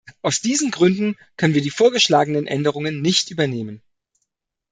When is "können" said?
1.37-1.53